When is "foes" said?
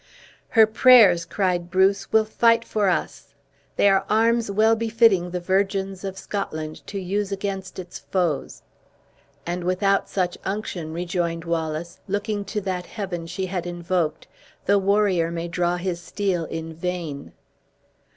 7.99-8.63